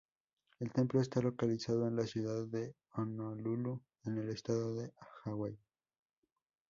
[0.59, 4.91] El templo está localizado en la ciudad de Honolulu, en el estado de
[5.25, 5.55] Hawái.